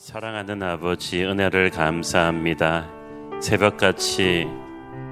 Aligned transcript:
사랑하는 0.00 0.62
아버지 0.62 1.22
은혜를 1.22 1.68
감사합니다. 1.68 2.88
새벽같이 3.42 4.46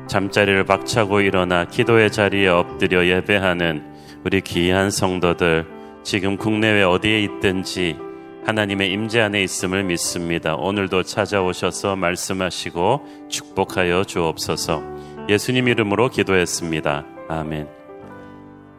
잠자리를 0.06 0.64
박차고 0.64 1.20
일어나 1.20 1.66
기도의 1.66 2.10
자리에 2.10 2.48
엎드려 2.48 3.06
예배하는 3.06 3.84
우리 4.24 4.40
귀한 4.40 4.90
성도들 4.90 5.66
지금 6.04 6.38
국내외 6.38 6.84
어디에 6.84 7.20
있든지 7.20 7.98
하나님의 8.46 8.90
임재 8.90 9.20
안에 9.20 9.42
있음을 9.42 9.84
믿습니다. 9.84 10.54
오늘도 10.54 11.02
찾아오셔서 11.02 11.94
말씀하시고 11.94 13.28
축복하여 13.28 14.04
주옵소서. 14.04 14.82
예수님 15.28 15.68
이름으로 15.68 16.08
기도했습니다. 16.08 17.04
아멘. 17.28 17.68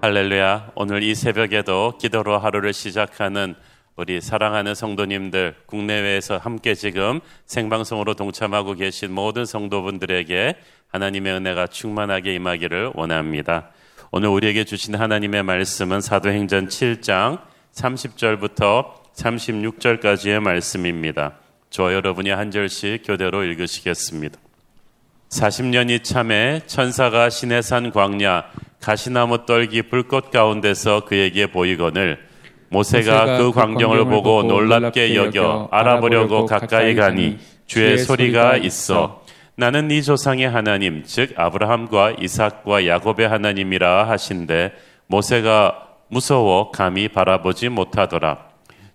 할렐루야. 0.02 0.71
오늘 0.73 1.04
이 1.04 1.14
새벽에도 1.14 2.00
기도로 2.00 2.39
하루를 2.39 2.73
시작하는 2.73 3.54
우리 4.00 4.22
사랑하는 4.22 4.76
성도님들 4.76 5.56
국내외에서 5.66 6.38
함께 6.38 6.74
지금 6.74 7.20
생방송으로 7.46 8.14
동참하고 8.14 8.76
계신 8.76 9.12
모든 9.12 9.44
성도분들에게 9.44 10.56
하나님의 10.88 11.34
은혜가 11.34 11.68
충만하게 11.68 12.34
임하기를 12.36 12.92
원합니다. 12.93 13.71
오늘 14.12 14.30
우리에게 14.30 14.64
주신 14.64 14.96
하나님의 14.96 15.43
말씀은 15.43 16.00
사도행전 16.00 16.70
7장 16.70 17.42
30절부터 17.74 18.86
36절까지의 19.16 20.40
말씀입니다. 20.40 21.34
저 21.70 21.93
여러분이 21.93 22.29
한 22.29 22.52
절씩 22.52 23.02
교대로 23.06 23.43
읽으시겠습니다. 23.43 24.40
40년이 25.28 26.06
참에 26.06 26.62
천사가 26.68 27.29
시내산 27.29 27.92
광야 27.92 28.46
가시나무 28.79 29.46
떨기 29.46 29.82
불꽃 29.82 30.32
가운데서 30.32 31.04
그에게 31.04 31.48
보이거늘 31.48 32.28
모세가 32.69 33.38
그 33.38 33.52
광경을 33.52 34.05
보고 34.05 34.44
놀랍게 34.44 35.16
여겨 35.16 35.69
알아보려고 35.72 36.45
가까이 36.45 36.95
가니 36.95 37.38
주의 37.66 37.97
소리가 37.97 38.58
있어. 38.58 39.23
나는 39.55 39.89
네 39.89 40.02
조상의 40.02 40.50
하나님 40.50 41.03
즉 41.03 41.34
아브라함과 41.36 42.16
이삭과 42.20 42.88
야곱의 42.88 43.28
하나님이라 43.28 44.08
하신데 44.08 44.72
모세가 45.08 45.88
무서워 46.09 46.72
감히 46.72 47.08
바라보지 47.08 47.70
못하더라. 47.70 48.50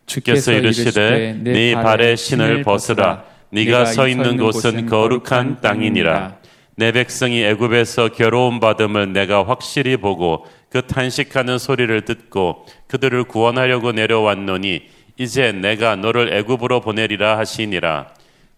주께서 0.06 0.52
이르시되 0.52 1.38
네 1.42 1.74
발에 1.74 2.16
신을 2.16 2.62
벗으라. 2.62 3.24
네가 3.50 3.84
서 3.86 4.08
있는 4.08 4.36
곳은 4.36 4.86
거룩한 4.86 5.60
땅이니라. 5.60 6.36
내 6.76 6.90
백성이 6.90 7.44
애굽에서 7.44 8.08
괴로움 8.08 8.58
받음을 8.58 9.12
내가 9.12 9.46
확실히 9.46 9.96
보고 9.96 10.44
그 10.74 10.82
탄식하는 10.82 11.58
소리를 11.58 12.00
듣고 12.00 12.66
그들을 12.88 13.22
구원하려고 13.22 13.92
내려왔노니 13.92 14.82
이제 15.16 15.52
내가 15.52 15.94
너를 15.94 16.34
애굽으로 16.34 16.80
보내리라 16.80 17.38
하시니라. 17.38 18.08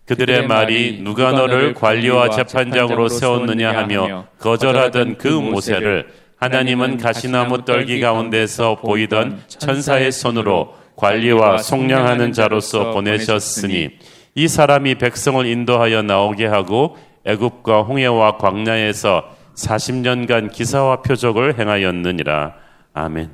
그들의 0.07 0.47
말이 0.47 1.03
누가 1.03 1.33
너를 1.33 1.75
관리와 1.75 2.31
재판장으로 2.31 3.11
세웠느냐 3.11 3.71
하며 3.77 4.29
거절하던 4.39 5.19
그 5.19 5.29
모세를 5.29 6.07
하나님은 6.39 6.97
가시나무 6.97 7.67
떨기 7.67 8.01
가운데서 8.01 8.77
보이던 8.77 9.43
천사의 9.49 10.11
손으로 10.11 10.73
관리와 10.97 11.59
속량하는 11.59 12.33
자로서 12.33 12.93
보내셨으니 12.93 13.91
이 14.35 14.49
사람이 14.49 14.95
백성을 14.95 15.45
인도하여 15.45 16.01
나오게 16.01 16.47
하고 16.47 16.97
애굽과 17.27 17.83
홍해와 17.83 18.39
광야에서 18.39 19.36
40년간 19.57 20.53
기사와 20.53 21.03
표적을 21.03 21.59
행하였느니라. 21.59 22.55
아멘. 22.93 23.31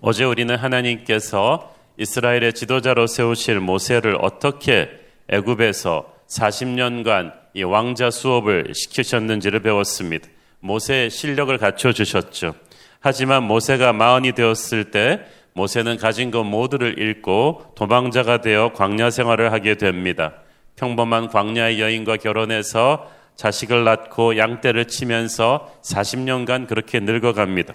어제 0.00 0.24
우리는 0.24 0.54
하나님께서 0.54 1.74
이스라엘의 1.96 2.52
지도자로 2.52 3.06
세우실 3.06 3.60
모세를 3.60 4.18
어떻게 4.20 4.90
애굽에서 5.28 6.12
40년간 6.28 7.32
이 7.54 7.62
왕자 7.62 8.10
수업을 8.10 8.72
시키셨는지를 8.74 9.60
배웠습니다. 9.60 10.28
모세의 10.60 11.10
실력을 11.10 11.56
갖춰 11.58 11.92
주셨죠. 11.92 12.54
하지만 13.00 13.44
모세가 13.44 13.92
마흔이 13.92 14.32
되었을 14.32 14.90
때 14.90 15.20
모세는 15.52 15.98
가진 15.98 16.30
것 16.30 16.42
모두를 16.42 16.98
잃고 16.98 17.74
도망자가 17.76 18.40
되어 18.40 18.72
광야 18.72 19.10
생활을 19.10 19.52
하게 19.52 19.76
됩니다. 19.76 20.34
평범한 20.76 21.28
광야의 21.28 21.80
여인과 21.80 22.16
결혼해서 22.16 23.08
자식을 23.36 23.84
낳고 23.84 24.36
양떼를 24.36 24.86
치면서 24.86 25.74
40년간 25.82 26.68
그렇게 26.68 27.00
늙어갑니다. 27.00 27.74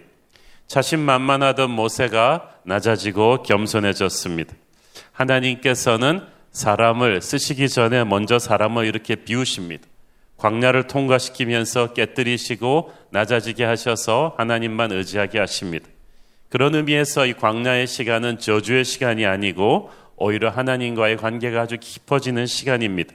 자신만만하던 0.68 1.72
모세가 1.72 2.56
낮아지고 2.64 3.44
겸손해졌습니다. 3.44 4.54
하나님께서는 5.12 6.22
사람을 6.52 7.22
쓰시기 7.22 7.70
전에 7.70 8.04
먼저 8.04 8.40
사람을 8.40 8.86
이렇게 8.86 9.16
비우십니다. 9.16 9.86
광야를 10.38 10.88
통과시키면서 10.88 11.94
깨뜨리시고 11.94 12.94
낮아지게 13.12 13.66
하셔서 13.66 14.36
하나님만 14.38 14.92
의지하게 14.92 15.40
하십니다. 15.40 15.88
그런 16.50 16.74
의미에서 16.76 17.26
이 17.26 17.34
광야의 17.34 17.86
시간은 17.86 18.40
저주의 18.40 18.86
시간이 18.86 19.26
아니고 19.26 19.92
오히려 20.16 20.50
하나님과의 20.50 21.18
관계가 21.18 21.62
아주 21.62 21.78
깊어지는 21.80 22.46
시간입니다. 22.46 23.14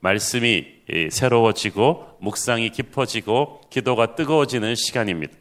말씀이 0.00 0.79
새로워지고 1.10 2.18
묵상이 2.20 2.70
깊어지고 2.70 3.60
기도가 3.70 4.14
뜨거워지는 4.14 4.74
시간입니다. 4.74 5.34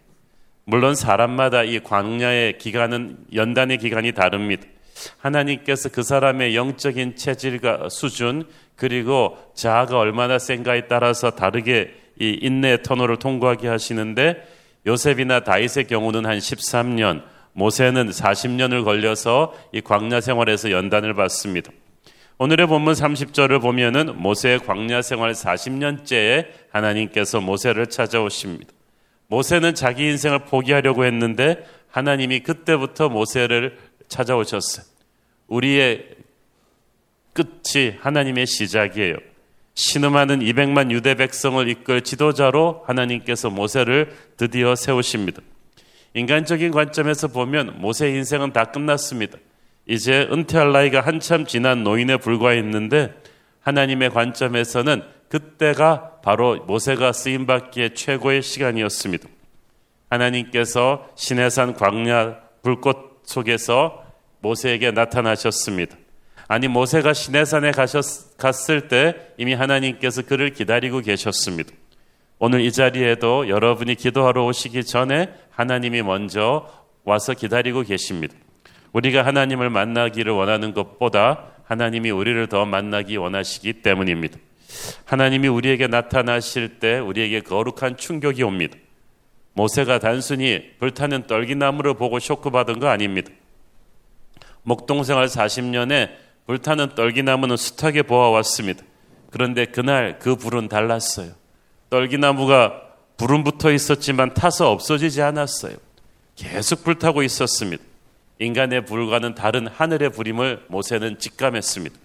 물론 0.66 0.94
사람마다 0.94 1.64
이 1.64 1.80
광야의 1.80 2.60
기간은 2.60 3.18
연단의 3.34 3.80
기간이 3.80 4.12
다릅니다. 4.12 4.68
하나님께서 5.18 5.90
그 5.90 6.04
사람의 6.04 6.56
영적인 6.56 7.16
체질과 7.16 7.90
수준 7.90 8.46
그리고 8.76 9.38
자아가 9.56 9.98
얼마나 9.98 10.38
센가에 10.38 10.88
따라서 10.88 11.32
다르게 11.32 11.94
이 12.20 12.38
인내의 12.42 12.84
터널을 12.84 13.18
통과하게 13.18 13.68
하시는데 13.68 14.44
요셉이나 14.86 15.42
다윗의 15.42 15.88
경우는 15.88 16.26
한 16.26 16.38
13년, 16.38 17.24
모세는 17.54 18.10
40년을 18.10 18.84
걸려서 18.84 19.54
이 19.72 19.82
광야 19.82 20.22
생활에서 20.22 20.72
연단을 20.72 21.14
받습니다. 21.14 21.72
오늘의 22.42 22.68
본문 22.68 22.94
30절을 22.94 23.62
보면은 23.62 24.18
모세의 24.18 24.60
광야 24.60 25.02
생활 25.02 25.34
40년째에 25.34 26.48
하나님께서 26.72 27.42
모세를 27.42 27.88
찾아오십니다. 27.88 28.72
모세는 29.28 29.76
자기 29.76 30.06
인생을 30.06 30.46
포기하려고 30.46 31.04
했는데 31.04 31.66
하나님이 31.90 32.40
그때부터 32.40 33.10
모세를 33.10 33.78
찾아오셨어요. 34.08 34.86
우리의 35.48 36.16
끝이 37.34 37.98
하나님의 38.00 38.48
시작이에요. 38.48 39.18
신음하는 39.74 40.40
200만 40.40 40.92
유대 40.92 41.16
백성을 41.16 41.68
이끌 41.68 42.04
지도자로 42.04 42.84
하나님께서 42.88 43.50
모세를 43.50 44.16
드디어 44.38 44.76
세우십니다. 44.76 45.42
인간적인 46.14 46.72
관점에서 46.72 47.28
보면 47.28 47.82
모세의 47.82 48.16
인생은 48.16 48.54
다 48.54 48.64
끝났습니다. 48.64 49.38
이제 49.90 50.28
은퇴할 50.32 50.72
나이가 50.72 51.02
한참 51.02 51.48
지난 51.48 51.84
노인에 51.84 52.18
불과했는데 52.18 53.12
하나님의 53.62 54.12
관점에서는 54.12 55.02
그때가 55.30 56.22
바로 56.22 56.58
모세가 56.68 57.12
쓰임 57.12 57.48
받기에 57.48 57.96
최고의 57.96 58.44
시간이었습니다. 58.44 59.28
하나님께서 60.12 61.10
시내산 61.16 61.74
광야 61.74 62.38
불꽃 62.62 63.24
속에서 63.24 64.04
모세에게 64.42 64.92
나타나셨습니다. 64.92 65.98
아니 66.48 66.68
모세가 66.68 67.14
시내산에 67.14 67.72
가셨, 67.72 68.38
갔을 68.38 68.90
때 68.90 69.16
이미 69.38 69.56
하나님께서 69.56 70.22
그를 70.22 70.54
기다리고 70.54 71.00
계셨습니다. 71.00 71.72
오늘 72.38 72.62
이 72.62 72.72
자리에도 72.72 73.50
여러분이 73.50 73.96
기도하러 73.96 74.46
오시기 74.46 74.84
전에 74.84 75.34
하나님이 75.50 76.04
먼저 76.04 76.70
와서 77.06 77.34
기다리고 77.34 77.82
계십니다. 77.82 78.36
우리가 78.94 79.26
하나님을 79.26 79.70
만나기를 79.70 80.32
원하는 80.34 80.74
것보다 80.74 81.46
하나님이 81.66 82.10
우리를 82.10 82.48
더 82.48 82.66
만나기 82.66 83.18
원하시기 83.18 83.82
때문입니다. 83.82 84.38
하나님이 85.06 85.48
우리에게 85.48 85.88
나타나실 85.88 86.80
때 86.80 87.00
우리에게 87.00 87.42
거룩한 87.42 87.98
충격이 87.98 88.44
옵니다. 88.44 88.78
모세가 89.54 90.00
단순히 90.00 90.72
불타는 90.80 91.28
떨기나무를 91.28 91.96
보고 91.96 92.20
쇼크받은 92.20 92.80
거 92.80 92.88
아닙니다. 92.88 93.32
목동생활 94.64 95.28
40년에 95.28 96.10
불타는 96.46 96.96
떨기나무는 96.96 97.58
숱하게 97.58 98.04
보아왔습니다. 98.04 98.84
그런데 99.32 99.66
그날 99.66 100.18
그 100.20 100.36
불은 100.36 100.68
달랐어요. 100.70 101.34
떨기나무가 101.90 102.82
불은 103.18 103.44
붙어 103.44 103.72
있었지만 103.72 104.34
타서 104.34 104.72
없어지지 104.72 105.22
않았어요. 105.22 105.76
계속 106.36 106.84
불타고 106.84 107.22
있었습니다. 107.22 107.84
인간의 108.40 108.86
불과는 108.86 109.36
다른 109.36 109.68
하늘의 109.68 110.12
불임을 110.12 110.66
모세는 110.68 111.20
직감했습니다. 111.20 111.96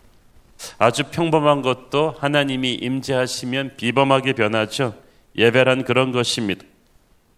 아주 0.78 1.04
평범한 1.04 1.62
것도 1.62 2.14
하나님이 2.18 2.74
임재하시면 2.74 3.72
비범하게 3.76 4.34
변하죠. 4.34 4.94
예배란 5.36 5.84
그런 5.84 6.12
것입니다. 6.12 6.64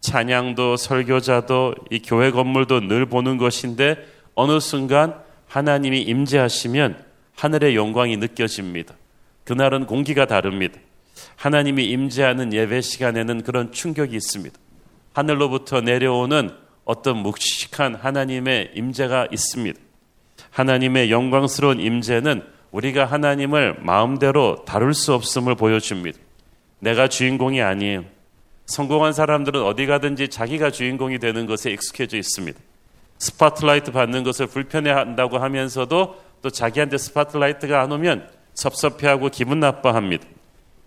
찬양도 0.01 0.77
설교자도 0.77 1.75
이 1.91 2.01
교회 2.01 2.31
건물도 2.31 2.81
늘 2.81 3.07
보는 3.07 3.39
것인데 3.39 3.97
어느 4.35 4.61
순간 4.61 5.15
하나님이 5.49 6.03
임재하시면 6.03 7.05
하늘의 7.35 7.77
영광이 7.77 8.17
느껴집니다. 8.17 8.95
그날은 9.45 9.87
공기가 9.87 10.27
다릅니다. 10.27 10.79
하나님이 11.37 11.87
임재하는 11.87 12.53
예배 12.53 12.81
시간에는 12.81 13.43
그런 13.43 13.73
충격이 13.73 14.15
있습니다. 14.17 14.59
하늘로부터 15.13 15.81
내려오는 15.81 16.51
어떤 16.87 17.19
묵직한 17.19 17.97
하나님의 17.97 18.71
임재가 18.75 19.29
있습니다. 19.31 19.79
하나님의 20.50 21.11
영광스러운 21.11 21.81
임재는 21.81 22.43
우리가 22.71 23.05
하나님을 23.05 23.81
마음대로 23.81 24.65
다룰 24.65 24.94
수 24.94 25.12
없음을 25.12 25.56
보여줍니다. 25.56 26.19
내가 26.79 27.09
주인공이 27.09 27.61
아니에요. 27.61 28.05
성공한 28.67 29.12
사람들은 29.12 29.62
어디 29.62 29.87
가든지 29.87 30.29
자기가 30.29 30.71
주인공이 30.71 31.19
되는 31.19 31.47
것에 31.47 31.71
익숙해져 31.71 32.17
있습니다. 32.17 32.59
스포트라이트 33.19 33.93
받는 33.93 34.25
것을 34.25 34.47
불편해한다고 34.47 35.38
하면서도 35.38 36.23
또 36.43 36.50
자기한테 36.50 36.99
스포트라이트가 36.99 37.81
안 37.83 37.91
오면 37.93 38.29
섭섭해하고 38.55 39.31
기분 39.31 39.59
나빠합니다. 39.61 40.25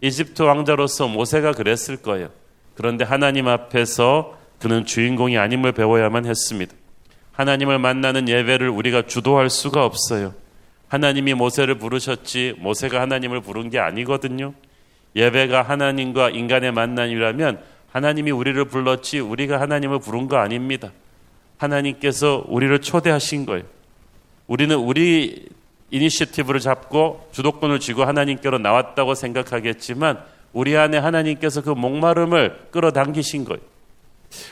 이집트 0.02 0.44
왕자로서 0.44 1.08
모세가 1.10 1.52
그랬을 1.52 1.98
거예요. 1.98 2.30
그런데 2.76 3.04
하나님 3.04 3.48
앞에서 3.50 4.39
그는 4.60 4.86
주인공이 4.86 5.38
아님을 5.38 5.72
배워야만 5.72 6.26
했습니다. 6.26 6.74
하나님을 7.32 7.80
만나는 7.80 8.28
예배를 8.28 8.70
우리가 8.70 9.04
주도할 9.04 9.50
수가 9.50 9.86
없어요. 9.86 10.34
하나님이 10.90 11.34
모세를 11.34 11.76
부르셨지 11.76 12.56
모세가 12.58 13.00
하나님을 13.00 13.42
부른 13.42 13.70
게 13.70 13.80
아니거든요. 13.80 14.54
예배가 15.16 15.62
하나님과 15.62 16.32
인간의 16.32 16.72
만남이라면 16.74 17.62
하나님이 17.92 18.32
우리를 18.32 18.64
불렀지 18.66 19.20
우리가 19.20 19.62
하나님을 19.62 20.00
부른 20.00 20.28
거 20.28 20.38
아닙니다. 20.38 20.92
하나님께서 21.58 22.44
우리를 22.48 22.80
초대하신 22.82 23.46
거예요. 23.46 23.64
우리는 24.48 24.76
우리 24.76 25.48
이니셔티브를 25.92 26.60
잡고 26.60 27.30
주도권을 27.32 27.80
쥐고 27.80 28.04
하나님께로 28.04 28.60
나왔다고 28.60 29.16
생각하겠지만 29.16 30.20
우리 30.54 30.76
안에 30.78 30.98
하나님께서 30.98 31.62
그 31.62 31.70
목마름을 31.70 32.68
끌어당기신 32.72 33.46
거예요. 33.46 33.62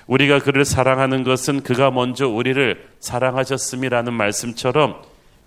우리가 0.07 0.39
그를 0.39 0.65
사랑하는 0.65 1.23
것은 1.23 1.61
그가 1.61 1.91
먼저 1.91 2.27
우리를 2.27 2.87
사랑하셨음이라는 2.99 4.13
말씀처럼 4.13 5.01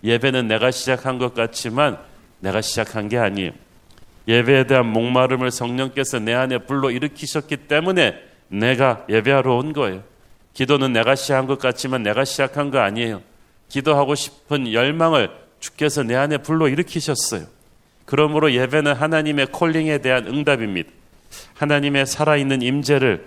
예배는 0.04 0.48
내가 0.48 0.70
시작한 0.70 1.18
것 1.18 1.34
같지만 1.34 1.98
내가 2.40 2.60
시작한 2.60 3.08
게 3.08 3.18
아니에요. 3.18 3.52
예배에 4.28 4.64
대한 4.64 4.86
목마름을 4.86 5.50
성령께서 5.50 6.18
내 6.18 6.34
안에 6.34 6.58
불러 6.58 6.90
일으키셨기 6.90 7.56
때문에 7.68 8.14
내가 8.48 9.04
예배하러 9.08 9.56
온 9.56 9.72
거예요. 9.72 10.02
기도는 10.54 10.92
내가 10.92 11.14
시작한 11.14 11.46
것 11.46 11.58
같지만 11.58 12.02
내가 12.02 12.24
시작한 12.24 12.70
거 12.70 12.78
아니에요. 12.78 13.22
기도하고 13.68 14.14
싶은 14.14 14.72
열망을 14.72 15.30
주께서 15.60 16.02
내 16.02 16.16
안에 16.16 16.38
불러 16.38 16.68
일으키셨어요. 16.68 17.46
그러므로 18.04 18.52
예배는 18.52 18.94
하나님의 18.94 19.46
콜링에 19.46 19.98
대한 19.98 20.26
응답입니다. 20.26 20.90
하나님의 21.54 22.06
살아있는 22.06 22.62
임재를 22.62 23.24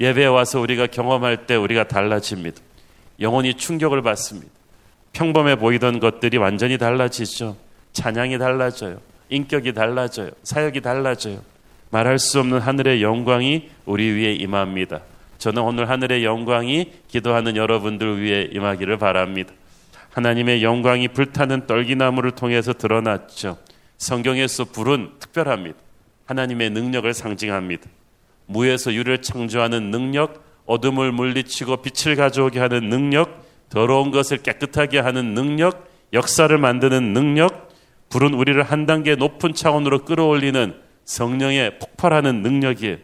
예배에 0.00 0.26
와서 0.26 0.60
우리가 0.60 0.86
경험할 0.86 1.46
때 1.46 1.54
우리가 1.54 1.88
달라집니다. 1.88 2.60
영혼이 3.20 3.54
충격을 3.54 4.02
받습니다. 4.02 4.50
평범해 5.12 5.56
보이던 5.56 6.00
것들이 6.00 6.38
완전히 6.38 6.78
달라지죠. 6.78 7.56
찬양이 7.92 8.38
달라져요. 8.38 9.00
인격이 9.28 9.72
달라져요. 9.72 10.30
사역이 10.42 10.80
달라져요. 10.80 11.40
말할 11.90 12.18
수 12.18 12.40
없는 12.40 12.58
하늘의 12.58 13.02
영광이 13.02 13.68
우리 13.84 14.10
위에 14.10 14.32
임합니다. 14.32 15.00
저는 15.38 15.62
오늘 15.62 15.90
하늘의 15.90 16.24
영광이 16.24 16.92
기도하는 17.08 17.56
여러분들 17.56 18.22
위해 18.22 18.48
임하기를 18.52 18.96
바랍니다. 18.96 19.52
하나님의 20.12 20.62
영광이 20.62 21.08
불타는 21.08 21.66
떨기나무를 21.66 22.32
통해서 22.32 22.72
드러났죠. 22.72 23.58
성경에서 23.98 24.66
불은 24.66 25.12
특별합니다. 25.18 25.78
하나님의 26.26 26.70
능력을 26.70 27.12
상징합니다. 27.12 27.88
무에서 28.52 28.92
유를 28.92 29.22
창조하는 29.22 29.90
능력, 29.90 30.44
어둠을 30.66 31.12
물리치고 31.12 31.78
빛을 31.78 32.16
가져오게 32.16 32.60
하는 32.60 32.88
능력, 32.88 33.44
더러운 33.68 34.10
것을 34.10 34.38
깨끗하게 34.38 34.98
하는 34.98 35.34
능력, 35.34 35.90
역사를 36.12 36.56
만드는 36.56 37.12
능력, 37.12 37.68
불은 38.10 38.34
우리를 38.34 38.62
한 38.62 38.84
단계 38.86 39.14
높은 39.14 39.54
차원으로 39.54 40.04
끌어올리는 40.04 40.74
성령의 41.04 41.78
폭발하는 41.78 42.42
능력이에요. 42.42 42.98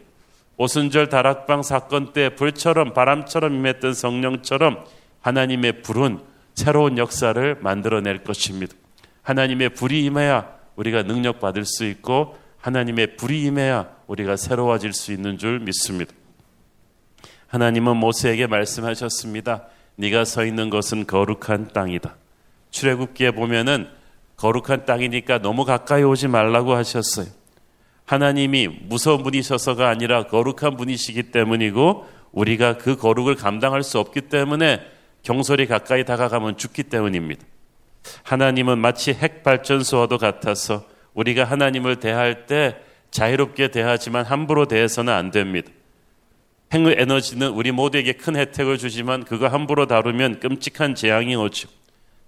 오순절 0.58 1.08
다락방 1.08 1.62
사건 1.62 2.12
때 2.12 2.34
불처럼 2.34 2.92
바람처럼 2.92 3.54
임했던 3.54 3.94
성령처럼 3.94 4.84
하나님의 5.20 5.82
불은 5.82 6.18
새로운 6.54 6.98
역사를 6.98 7.56
만들어낼 7.60 8.24
것입니다. 8.24 8.74
하나님의 9.22 9.70
불이 9.70 10.04
임해야 10.04 10.50
우리가 10.76 11.04
능력 11.04 11.40
받을 11.40 11.64
수 11.64 11.84
있고 11.84 12.36
하나님의 12.60 13.16
불이 13.16 13.44
임해야 13.44 13.97
우리가 14.08 14.36
새로워질 14.36 14.92
수 14.92 15.12
있는 15.12 15.38
줄 15.38 15.60
믿습니다. 15.60 16.12
하나님은 17.46 17.96
모세에게 17.96 18.46
말씀하셨습니다. 18.46 19.66
네가 19.96 20.24
서 20.24 20.44
있는 20.44 20.70
것은 20.70 21.06
거룩한 21.06 21.72
땅이다. 21.72 22.16
출애굽기에 22.70 23.32
보면은 23.32 23.88
거룩한 24.36 24.86
땅이니까 24.86 25.38
너무 25.38 25.64
가까이 25.64 26.02
오지 26.02 26.28
말라고 26.28 26.74
하셨어요. 26.74 27.26
하나님이 28.06 28.68
무서운 28.68 29.22
분이셔서가 29.22 29.88
아니라 29.88 30.26
거룩한 30.26 30.76
분이시기 30.76 31.30
때문이고 31.30 32.08
우리가 32.32 32.78
그 32.78 32.96
거룩을 32.96 33.34
감당할 33.34 33.82
수 33.82 33.98
없기 33.98 34.22
때문에 34.22 34.80
경솔이 35.22 35.66
가까이 35.66 36.04
다가가면 36.04 36.56
죽기 36.56 36.84
때문입니다. 36.84 37.44
하나님은 38.22 38.78
마치 38.78 39.12
핵 39.12 39.42
발전소와도 39.42 40.16
같아서 40.16 40.86
우리가 41.12 41.44
하나님을 41.44 41.96
대할 41.96 42.46
때 42.46 42.76
자유롭게 43.10 43.68
대하지만 43.68 44.24
함부로 44.24 44.66
대해서는 44.66 45.12
안 45.12 45.30
됩니다. 45.30 45.70
핵 46.72 46.86
에너지는 46.86 47.48
우리 47.48 47.72
모두에게 47.72 48.12
큰 48.12 48.36
혜택을 48.36 48.76
주지만 48.76 49.24
그거 49.24 49.48
함부로 49.48 49.86
다루면 49.86 50.40
끔찍한 50.40 50.94
재앙이 50.94 51.34
오죠. 51.34 51.68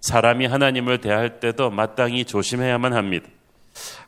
사람이 0.01 0.47
하나님을 0.47 0.99
대할 0.99 1.41
때도 1.41 1.71
마땅히 1.71 2.25
조심해야만 2.25 2.95
합니다. 2.95 3.29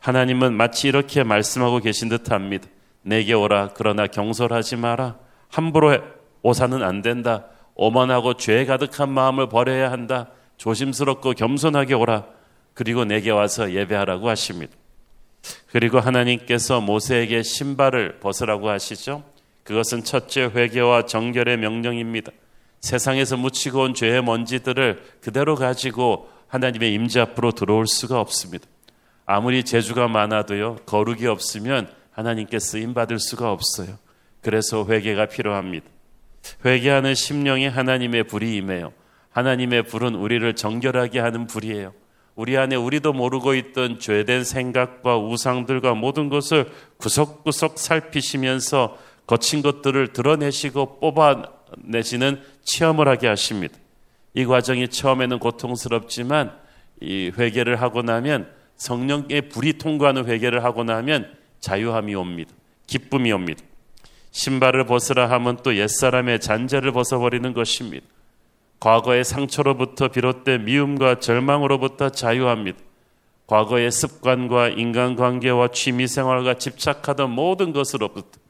하나님은 0.01 0.55
마치 0.55 0.89
이렇게 0.89 1.23
말씀하고 1.23 1.81
계신 1.81 2.09
듯 2.09 2.31
합니다. 2.31 2.67
내게 3.03 3.35
오라. 3.35 3.71
그러나 3.75 4.07
경솔하지 4.07 4.77
마라. 4.77 5.17
함부로 5.49 5.99
오사는 6.43 6.83
안 6.83 7.03
된다. 7.03 7.47
오만하고 7.75 8.35
죄 8.35 8.65
가득한 8.65 9.11
마음을 9.11 9.49
버려야 9.49 9.91
한다. 9.93 10.29
조심스럽고 10.57 11.33
겸손하게 11.33 11.95
오라. 11.95 12.25
그리고 12.75 13.05
내게 13.05 13.31
와서 13.31 13.73
예배하라고 13.73 14.29
하십니다. 14.29 14.73
그리고 15.71 15.99
하나님께서 15.99 16.81
모세에게 16.81 17.43
신발을 17.43 18.21
벗으라고 18.21 18.69
하시죠. 18.69 19.25
그것은 19.65 20.05
첫째 20.05 20.43
회개와 20.45 21.07
정결의 21.07 21.57
명령입니다. 21.57 22.33
세상에서 22.81 23.37
묻히고 23.37 23.81
온 23.81 23.95
죄의 23.95 24.23
먼지들을 24.23 25.03
그대로 25.21 25.55
가지고 25.55 26.29
하나님의 26.49 26.93
임재 26.95 27.21
앞으로 27.21 27.53
들어올 27.53 27.87
수가 27.87 28.21
없습니다. 28.21 28.67
아무리 29.25 29.65
재주가 29.65 30.09
많아도요, 30.09 30.77
거룩이 30.85 31.27
없으면 31.27 31.89
하나님께 32.11 32.59
쓰임 32.59 32.93
받을 32.93 33.19
수가 33.19 33.53
없어요. 33.53 33.97
그래서 34.43 34.85
회개가 34.85 35.27
필요합니다. 35.27 35.87
회개하는 36.65 37.15
심령에 37.15 37.69
하나님의 37.69 38.25
불이 38.25 38.57
임해요. 38.57 38.93
하나님의 39.31 39.85
불은 39.85 40.17
우리를 40.17 40.55
정결하게 40.55 41.21
하는 41.21 41.47
불이에요. 41.47 41.95
우리 42.35 42.57
안에 42.57 42.77
우리도 42.77 43.13
모르고 43.13 43.55
있던 43.55 43.99
죄된 43.99 44.45
생각과 44.45 45.19
우상들과 45.19 45.95
모든 45.95 46.29
것을 46.29 46.71
구석구석 46.97 47.79
살피시면서 47.79 48.97
거친 49.27 49.63
것들을 49.63 50.13
드러내시고 50.13 50.99
뽑아내시는 51.01 52.41
체험을 52.65 53.09
하게 53.09 53.29
하십니다. 53.29 53.75
이 54.35 54.47
과정이 54.47 54.89
처음에는 54.89 55.39
고통스럽지만 55.39 56.53
이 57.01 57.31
회개를 57.37 57.81
하고 57.83 58.03
나면 58.03 58.49
성령의 58.77 59.49
불이 59.51 59.75
통과하는 59.75 60.27
회개를 60.27 60.65
하고 60.65 60.85
나면 60.85 61.31
자유함이 61.61 62.15
옵니다. 62.15 62.53
기쁨이 62.87 63.31
옵니다. 63.31 63.63
신발을 64.31 64.87
벗으라 64.87 65.31
하면 65.31 65.59
또 65.63 65.77
옛사람의 65.77 66.41
잔재를 66.41 66.93
벗어버리는 66.93 67.53
것입니다. 67.53 68.07
과거의 68.83 69.23
상처로부터 69.23 70.09
비롯된 70.09 70.65
미움과 70.65 71.21
절망으로부터 71.21 72.09
자유합니다. 72.09 72.81
과거의 73.47 73.93
습관과 73.93 74.71
인간관계와 74.71 75.69
취미생활과 75.69 76.55
집착하던 76.55 77.31
모든 77.31 77.73
것으로부터 77.73 78.41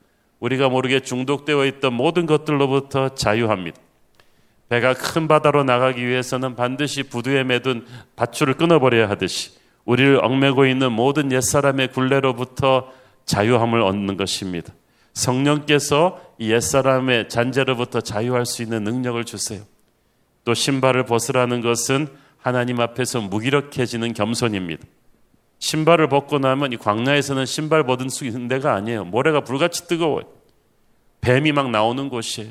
우리가 0.41 0.71
모르게 0.71 1.01
중독되어 1.01 1.67
있던 1.67 1.93
모든 1.93 2.25
것들로부터 2.25 3.11
자유합니다. 3.11 3.79
배가 4.71 4.95
큰 4.95 5.29
바다로 5.29 5.65
나가기 5.65 6.07
위해서는 6.07 6.57
반드시 6.57 7.03
부두에 7.03 7.45
매둔 7.45 7.85
밧줄을 8.17 8.55
끊어버려야 8.55 9.11
하듯이 9.11 9.51
우리를 9.85 10.25
얽매고 10.25 10.65
있는 10.65 10.93
모든 10.93 11.31
옛사람의 11.31 11.89
굴레로부터 11.89 12.91
자유함을 13.27 13.83
얻는 13.83 14.17
것입니다. 14.17 14.73
성령께서 15.13 16.23
옛사람의 16.41 17.29
잔재로부터 17.29 18.01
자유할 18.01 18.47
수 18.47 18.63
있는 18.63 18.83
능력을 18.83 19.23
주세요. 19.27 19.71
또 20.45 20.55
신발을 20.55 21.05
벗으라는 21.05 21.61
것은 21.61 22.09
하나님 22.39 22.81
앞에서 22.81 23.21
무기력해지는 23.21 24.15
겸손입니다. 24.15 24.85
신발을 25.59 26.09
벗고 26.09 26.39
나면 26.39 26.73
이 26.73 26.77
광야에서는 26.77 27.47
신발 27.47 27.85
벗은 27.85 28.09
수 28.09 28.25
있는 28.25 28.49
데가 28.49 28.75
아니에요. 28.75 29.05
모래가 29.05 29.43
불같이 29.43 29.87
뜨거워요. 29.87 30.25
뱀이 31.21 31.53
막 31.53 31.71
나오는 31.71 32.09
곳이에요. 32.09 32.51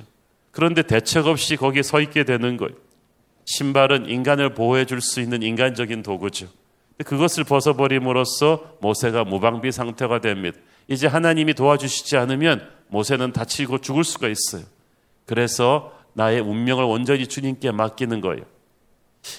그런데 0.51 0.81
대책 0.81 1.27
없이 1.27 1.57
거기에 1.57 1.81
서 1.81 1.99
있게 1.99 2.23
되는 2.23 2.55
거예요. 2.55 2.73
신발은 3.45 4.09
인간을 4.09 4.53
보호해 4.53 4.85
줄 4.85 5.01
수 5.01 5.19
있는 5.19 5.43
인간적인 5.43 6.03
도구죠. 6.03 6.47
그것을 7.03 7.43
벗어버림으로써 7.43 8.77
모세가 8.79 9.25
무방비 9.25 9.71
상태가 9.71 10.21
됩니다. 10.21 10.57
이제 10.87 11.07
하나님이 11.07 11.53
도와주시지 11.53 12.15
않으면 12.15 12.67
모세는 12.87 13.33
다치고 13.33 13.79
죽을 13.79 14.03
수가 14.03 14.27
있어요. 14.27 14.63
그래서 15.25 15.93
나의 16.13 16.39
운명을 16.41 16.83
온전히 16.83 17.27
주님께 17.27 17.71
맡기는 17.71 18.21
거예요. 18.21 18.43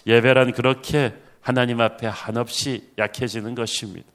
예배란 0.06 0.52
그렇게 0.52 1.14
하나님 1.40 1.80
앞에 1.80 2.06
한없이 2.06 2.90
약해지는 2.98 3.54
것입니다. 3.54 4.08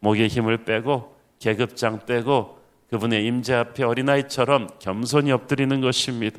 목의 0.00 0.28
힘을 0.28 0.64
빼고 0.64 1.16
계급장 1.38 2.04
빼고 2.06 2.58
그분의 2.90 3.26
임재 3.26 3.54
앞에 3.54 3.82
어린아이처럼 3.84 4.68
겸손히 4.78 5.32
엎드리는 5.32 5.80
것입니다. 5.80 6.38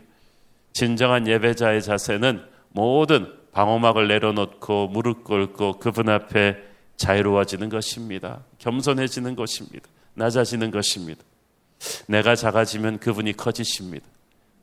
진정한 0.73 1.27
예배자의 1.27 1.81
자세는 1.81 2.45
모든 2.69 3.33
방어막을 3.51 4.07
내려놓고 4.07 4.87
무릎 4.89 5.23
꿇고 5.23 5.79
그분 5.79 6.09
앞에 6.09 6.57
자유로워지는 6.97 7.69
것입니다. 7.69 8.43
겸손해지는 8.59 9.35
것입니다. 9.35 9.89
낮아지는 10.13 10.71
것입니다. 10.71 11.23
내가 12.07 12.35
작아지면 12.35 12.99
그분이 12.99 13.33
커지십니다. 13.33 14.05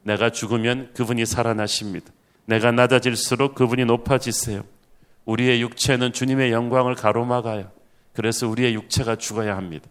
내가 0.05 0.31
죽으면 0.31 0.91
그분이 0.95 1.27
살아나십니다. 1.27 2.13
내가 2.47 2.71
낮아질수록 2.73 3.55
그분이 3.55 3.85
높아지세요. 3.87 4.63
우리의 5.25 5.63
육체는 5.63 6.13
주님의 6.13 6.53
영광을 6.53 6.95
가로막아요. 6.95 7.71
그래서 8.13 8.47
우리의 8.47 8.75
육체가 8.75 9.17
죽어야 9.17 9.57
합니다. 9.57 9.89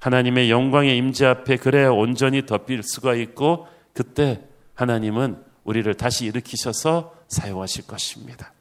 하나님의 0.00 0.50
영광의 0.50 0.96
임재 0.96 1.26
앞에 1.26 1.56
그래야 1.56 1.90
온전히 1.90 2.46
덮일 2.46 2.82
수가 2.82 3.14
있고 3.14 3.68
그때 3.92 4.40
하나님은 4.74 5.36
우리를 5.64 5.92
다시 5.94 6.24
일으키셔서 6.24 7.14
사용하실 7.28 7.86
것입니다. 7.86 8.52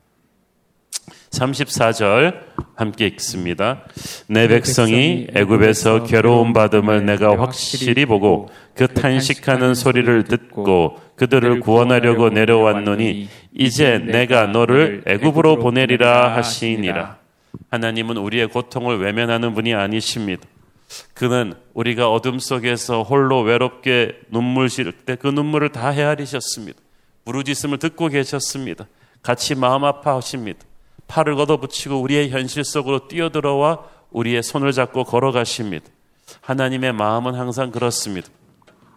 34절 1.32 2.34
함께 2.76 3.08
읽습니다. 3.08 3.84
내 4.28 4.48
백성이 4.48 5.28
애굽에서 5.34 6.04
괴로움 6.04 6.54
받음을 6.54 7.06
내가 7.06 7.40
확실히 7.40 8.06
보고 8.06 8.50
그 8.74 8.88
탄식하는 8.88 9.76
소리를 9.76 10.24
듣고 10.24 11.00
그들을 11.16 11.60
구원하려고 11.60 12.30
내려왔노니 12.30 13.28
이제 13.54 14.00
내가 14.00 14.48
너를 14.48 15.04
애굽으로 15.06 15.60
보내리라 15.60 16.36
하시니라. 16.36 17.18
하나님은 17.72 18.18
우리의 18.18 18.48
고통을 18.48 19.00
외면하는 19.00 19.54
분이 19.54 19.74
아니십니다. 19.74 20.44
그는 21.14 21.54
우리가 21.74 22.12
어둠 22.12 22.40
속에서 22.40 23.04
홀로 23.04 23.42
외롭게 23.42 24.20
눈물 24.30 24.70
실때그 24.70 25.28
눈물을 25.28 25.70
다 25.70 25.90
헤아리셨습니다. 25.90 26.80
부르짖음을 27.26 27.78
듣고 27.78 28.08
계셨습니다. 28.08 28.88
같이 29.22 29.54
마음 29.54 29.84
아파하십니다. 29.84 30.60
팔을 31.10 31.36
걷어붙이고 31.36 32.00
우리의 32.00 32.30
현실 32.30 32.64
속으로 32.64 33.08
뛰어들어와 33.10 33.80
우리의 34.12 34.42
손을 34.44 34.72
잡고 34.72 35.04
걸어가십니다. 35.04 35.86
하나님의 36.42 36.94
마음은 36.94 37.36
항상 37.36 37.72
그렇습니다. 37.72 38.30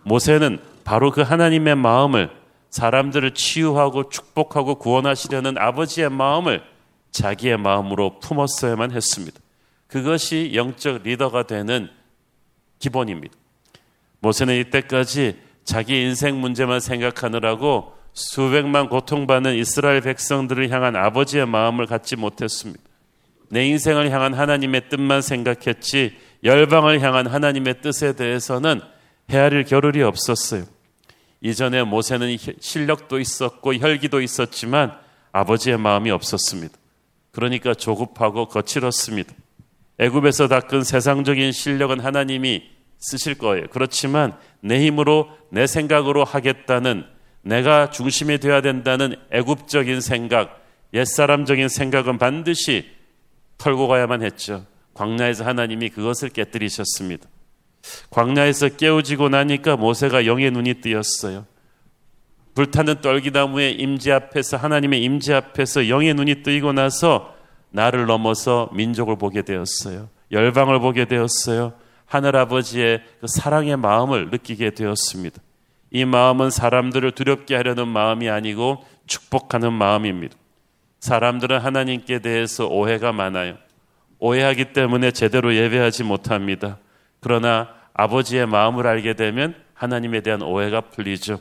모세는 0.05 0.61
바로 0.85 1.11
그 1.11 1.23
하나님의 1.23 1.75
마음을 1.75 2.31
사람들을 2.71 3.35
치유하고 3.35 4.11
축복하고 4.11 4.77
구원하시려는 4.77 5.59
아버지의 5.59 6.11
마음을 6.11 6.63
자기의 7.11 7.57
마음으로 7.57 8.19
품었어야만 8.21 8.93
했습니다. 8.93 9.41
그것이 9.87 10.53
영적 10.55 11.03
리더가 11.03 11.47
되는 11.47 11.91
기본입니다. 12.79 13.35
모세는 14.21 14.59
이때까지 14.61 15.39
자기 15.65 16.03
인생 16.03 16.41
문제만 16.41 16.81
생각하느라고 16.81 17.95
수백만 18.13 18.89
고통받는 18.89 19.57
이스라엘 19.57 20.01
백성들을 20.01 20.71
향한 20.71 20.97
아버지의 20.97 21.47
마음을 21.47 21.87
갖지 21.87 22.17
못했습니다. 22.17 22.83
내 23.49 23.67
인생을 23.67 24.11
향한 24.11 24.35
하나님의 24.35 24.89
뜻만 24.89 25.23
생각했지 25.23 26.17
열방을 26.45 27.01
향한 27.01 27.27
하나님의 27.27 27.81
뜻에 27.81 28.15
대해서는 28.15 28.81
헤아릴 29.31 29.65
겨를이 29.65 30.03
없었어요. 30.03 30.65
이전에 31.41 31.83
모세는 31.83 32.37
실력도 32.61 33.19
있었고 33.19 33.75
혈기도 33.75 34.21
있었지만 34.21 34.93
아버지의 35.33 35.79
마음이 35.79 36.11
없었습니다. 36.11 36.75
그러니까 37.31 37.75
조급하고 37.75 38.49
거칠었습니다. 38.49 39.33
애굽에서 39.99 40.49
닦은 40.49 40.85
세상적인 40.85 41.53
실력은 41.53 42.01
하나님이 42.01 42.71
쓰실 42.99 43.37
거예요. 43.37 43.67
그렇지만 43.71 44.37
내 44.61 44.85
힘으로 44.85 45.29
내 45.51 45.67
생각으로 45.67 46.25
하겠다는 46.25 47.05
내가 47.43 47.91
중심이 47.91 48.39
되어야 48.39 48.61
된다는 48.61 49.17
애굽적인 49.31 50.01
생각, 50.01 50.65
옛사람적인 50.95 51.69
생각은 51.69 52.19
반드시 52.19 52.89
털고 53.59 53.89
가야만 53.89 54.23
했죠. 54.23 54.67
광야에서 54.95 55.45
하나님이 55.45 55.91
그것을 55.91 56.29
깨뜨리셨습니다. 56.29 57.29
광야에서 58.11 58.71
깨우지고 58.71 59.29
나니까 59.29 59.77
모세가 59.77 60.27
영의 60.27 60.51
눈이 60.51 60.75
뜨였어요. 60.75 61.47
불타는 62.55 63.01
떨기나무의 63.01 63.75
임재 63.75 64.13
앞에서 64.13 64.57
하나님의 64.59 65.03
임재 65.03 65.33
앞에서 65.35 65.89
영의 65.89 66.15
눈이 66.15 66.43
뜨이고 66.43 66.73
나서 66.73 67.35
나를 67.71 68.07
넘어서 68.07 68.69
민족을 68.75 69.17
보게 69.17 69.43
되었어요. 69.43 70.11
열방을 70.31 70.81
보게 70.81 71.07
되었어요. 71.07 71.73
하늘 72.05 72.37
아버지의 72.37 73.03
그 73.21 73.27
사랑의 73.27 73.79
마음을 73.79 74.29
느끼게 74.31 74.71
되었습니다. 74.71 75.41
이 75.93 76.05
마음은 76.05 76.51
사람들을 76.51 77.13
두렵게 77.13 77.55
하려는 77.55 77.87
마음이 77.87 78.29
아니고 78.31 78.85
축복하는 79.07 79.73
마음입니다. 79.73 80.35
사람들은 81.01 81.59
하나님께 81.61 82.21
대해서 82.21 82.67
오해가 82.67 83.13
많아요. 83.13 83.57
오해하기 84.19 84.73
때문에 84.73 85.11
제대로 85.11 85.55
예배하지 85.55 86.05
못합니다. 86.05 86.79
그러나 87.21 87.69
아버지의 87.93 88.47
마음을 88.47 88.87
알게 88.87 89.15
되면 89.15 89.55
하나님에 89.75 90.21
대한 90.21 90.43
오해가 90.43 90.81
풀리죠. 90.81 91.41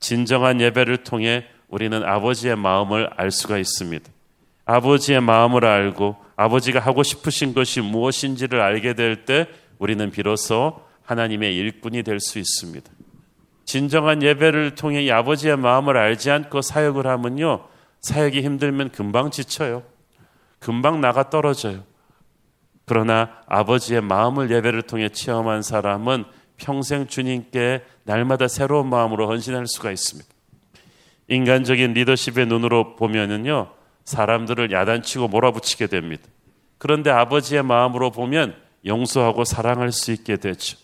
진정한 0.00 0.60
예배를 0.60 0.98
통해 0.98 1.44
우리는 1.68 2.02
아버지의 2.02 2.56
마음을 2.56 3.10
알 3.16 3.30
수가 3.30 3.58
있습니다. 3.58 4.10
아버지의 4.64 5.20
마음을 5.20 5.64
알고 5.64 6.16
아버지가 6.36 6.80
하고 6.80 7.02
싶으신 7.02 7.54
것이 7.54 7.80
무엇인지를 7.80 8.60
알게 8.60 8.94
될 8.94 9.24
때 9.24 9.48
우리는 9.78 10.10
비로소 10.10 10.80
하나님의 11.04 11.56
일꾼이 11.56 12.04
될 12.04 12.20
수 12.20 12.38
있습니다. 12.38 12.88
진정한 13.64 14.22
예배를 14.22 14.74
통해 14.74 15.02
이 15.02 15.10
아버지의 15.10 15.56
마음을 15.56 15.96
알지 15.96 16.30
않고 16.30 16.62
사역을 16.62 17.06
하면요. 17.06 17.64
사역이 18.00 18.42
힘들면 18.42 18.90
금방 18.90 19.30
지쳐요. 19.30 19.82
금방 20.58 21.00
나가 21.00 21.30
떨어져요. 21.30 21.84
그러나 22.84 23.30
아버지의 23.46 24.00
마음을 24.00 24.50
예배를 24.50 24.82
통해 24.82 25.08
체험한 25.08 25.62
사람은 25.62 26.24
평생 26.56 27.06
주님께 27.06 27.82
날마다 28.04 28.48
새로운 28.48 28.88
마음으로 28.88 29.28
헌신할 29.28 29.66
수가 29.66 29.90
있습니다. 29.90 30.28
인간적인 31.28 31.94
리더십의 31.94 32.46
눈으로 32.46 32.96
보면은요, 32.96 33.70
사람들을 34.04 34.72
야단치고 34.72 35.28
몰아붙이게 35.28 35.86
됩니다. 35.86 36.24
그런데 36.78 37.10
아버지의 37.10 37.62
마음으로 37.62 38.10
보면 38.10 38.56
용서하고 38.84 39.44
사랑할 39.44 39.92
수 39.92 40.12
있게 40.12 40.36
되죠. 40.36 40.76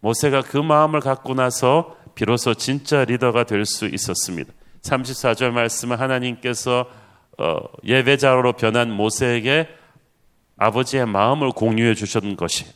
모세가 0.00 0.42
그 0.42 0.56
마음을 0.56 1.00
갖고 1.00 1.34
나서 1.34 1.96
비로소 2.14 2.54
진짜 2.54 3.04
리더가 3.04 3.44
될 3.44 3.64
수 3.64 3.86
있었습니다. 3.86 4.52
34절 4.82 5.50
말씀은 5.50 5.96
하나님께서 5.98 6.86
어, 7.38 7.58
예배자로 7.84 8.54
변한 8.54 8.90
모세에게 8.90 9.68
아버지의 10.56 11.06
마음을 11.06 11.50
공유해 11.50 11.94
주셨던 11.94 12.36
것이 12.36 12.66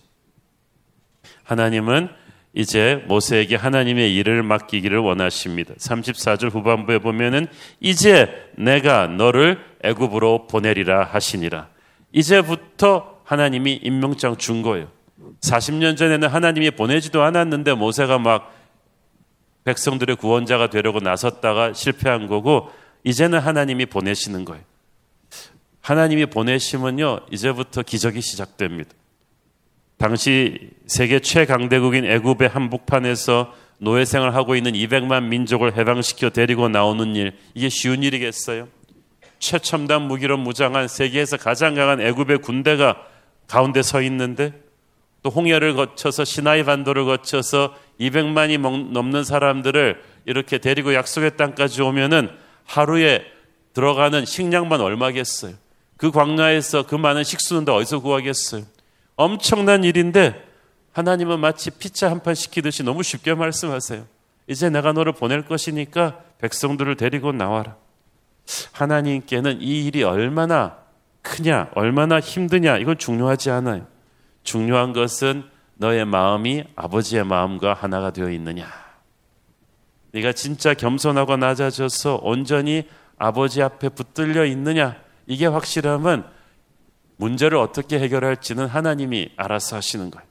하나님은 1.44 2.08
이제 2.54 3.04
모세에게 3.06 3.54
하나님의 3.54 4.14
일을 4.16 4.42
맡기기를 4.42 4.98
원하십니다. 4.98 5.74
34절 5.74 6.50
후반부에 6.52 7.00
보면은 7.00 7.46
이제 7.80 8.28
내가 8.56 9.06
너를 9.06 9.58
애굽으로 9.84 10.46
보내리라 10.46 11.04
하시니라. 11.04 11.68
이제부터 12.12 13.20
하나님이 13.24 13.74
임명장 13.82 14.36
준 14.38 14.62
거예요. 14.62 14.88
40년 15.42 15.98
전에는 15.98 16.28
하나님이 16.28 16.70
보내지도 16.70 17.22
않았는데 17.22 17.74
모세가 17.74 18.18
막 18.18 18.55
백성들의 19.66 20.16
구원자가 20.16 20.70
되려고 20.70 21.00
나섰다가 21.00 21.72
실패한 21.72 22.28
거고 22.28 22.70
이제는 23.04 23.40
하나님이 23.40 23.86
보내시는 23.86 24.44
거예요. 24.44 24.62
하나님이 25.80 26.26
보내시면요, 26.26 27.20
이제부터 27.30 27.82
기적이 27.82 28.20
시작됩니다. 28.20 28.90
당시 29.98 30.70
세계 30.86 31.20
최강대국인 31.20 32.04
애굽의 32.04 32.48
한복판에서 32.48 33.54
노예생을 33.78 34.34
하고 34.34 34.56
있는 34.56 34.72
200만 34.72 35.24
민족을 35.24 35.76
해방시켜 35.76 36.30
데리고 36.30 36.68
나오는 36.68 37.14
일, 37.16 37.36
이게 37.54 37.68
쉬운 37.68 38.02
일이겠어요? 38.02 38.68
최첨단 39.38 40.02
무기로 40.02 40.38
무장한 40.38 40.88
세계에서 40.88 41.36
가장 41.36 41.74
강한 41.74 42.00
애굽의 42.00 42.38
군대가 42.38 42.96
가운데 43.46 43.82
서 43.82 44.00
있는데 44.02 44.52
또 45.22 45.30
홍해를 45.30 45.74
거쳐서 45.74 46.24
시나이 46.24 46.64
반도를 46.64 47.04
거쳐서 47.04 47.74
200만이 48.00 48.58
넘는 48.92 49.24
사람들을 49.24 50.02
이렇게 50.26 50.58
데리고 50.58 50.94
약속의 50.94 51.36
땅까지 51.36 51.82
오면은 51.82 52.30
하루에 52.64 53.24
들어가는 53.72 54.24
식량만 54.24 54.80
얼마겠어요. 54.80 55.54
그 55.96 56.10
광야에서 56.10 56.86
그 56.86 56.94
많은 56.94 57.24
식수는 57.24 57.64
다 57.64 57.74
어디서 57.74 58.00
구하겠어요. 58.00 58.62
엄청난 59.16 59.84
일인데 59.84 60.44
하나님은 60.92 61.40
마치 61.40 61.70
피자 61.70 62.10
한 62.10 62.20
판 62.20 62.34
시키듯이 62.34 62.82
너무 62.82 63.02
쉽게 63.02 63.34
말씀하세요. 63.34 64.06
이제 64.46 64.70
내가 64.70 64.92
너를 64.92 65.12
보낼 65.12 65.42
것이니까 65.42 66.20
백성들을 66.38 66.96
데리고 66.96 67.32
나와라. 67.32 67.76
하나님께는 68.72 69.60
이 69.60 69.86
일이 69.86 70.02
얼마나 70.04 70.78
크냐, 71.22 71.70
얼마나 71.74 72.20
힘드냐, 72.20 72.78
이건 72.78 72.96
중요하지 72.98 73.50
않아요. 73.50 73.86
중요한 74.44 74.92
것은 74.92 75.44
너의 75.76 76.04
마음이 76.04 76.64
아버지의 76.74 77.24
마음과 77.24 77.74
하나가 77.74 78.10
되어 78.10 78.30
있느냐. 78.30 78.66
네가 80.12 80.32
진짜 80.32 80.74
겸손하고 80.74 81.36
낮아져서 81.36 82.20
온전히 82.22 82.88
아버지 83.18 83.62
앞에 83.62 83.90
붙들려 83.90 84.46
있느냐. 84.46 84.96
이게 85.26 85.46
확실하면 85.46 86.26
문제를 87.16 87.58
어떻게 87.58 87.98
해결할지는 87.98 88.66
하나님이 88.66 89.30
알아서 89.36 89.76
하시는 89.76 90.10
거예요. 90.10 90.26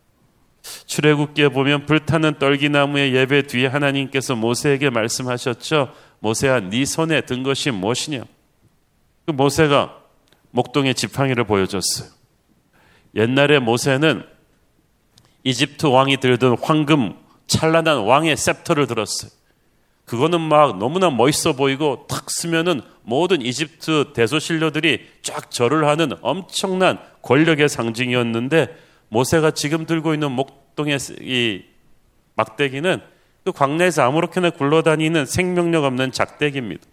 출애굽기에 0.87 1.49
보면 1.49 1.85
불타는 1.85 2.39
떨기나무의 2.39 3.13
예배 3.13 3.43
뒤에 3.43 3.67
하나님께서 3.67 4.35
모세에게 4.35 4.89
말씀하셨죠. 4.89 5.93
모세야, 6.19 6.59
네 6.59 6.85
손에 6.85 7.21
든 7.21 7.43
것이 7.43 7.69
무엇이냐? 7.69 8.23
그 9.25 9.31
모세가 9.31 9.97
목동의 10.51 10.95
지팡이를 10.95 11.43
보여줬어요. 11.43 12.09
옛날에 13.15 13.59
모세는 13.59 14.25
이집트 15.45 15.85
왕이 15.85 16.17
들던 16.17 16.57
황금 16.61 17.15
찬란한 17.47 17.99
왕의 17.99 18.35
셉터를 18.35 18.87
들었어요. 18.87 19.31
그거는 20.05 20.41
막 20.41 20.77
너무나 20.77 21.09
멋있어 21.09 21.53
보이고 21.53 22.05
탁 22.09 22.29
쓰면은 22.29 22.81
모든 23.03 23.41
이집트 23.41 24.13
대소신료들이 24.13 25.05
쫙 25.21 25.49
절을 25.49 25.87
하는 25.87 26.13
엄청난 26.21 26.99
권력의 27.21 27.69
상징이었는데 27.69 28.75
모세가 29.09 29.51
지금 29.51 29.85
들고 29.85 30.13
있는 30.13 30.31
목동의 30.31 30.97
이 31.21 31.63
막대기는 32.35 33.01
그 33.43 33.51
광야에서 33.51 34.03
아무렇게나 34.03 34.49
굴러다니는 34.49 35.27
생명력 35.27 35.83
없는 35.83 36.11
작대기입니다. 36.11 36.83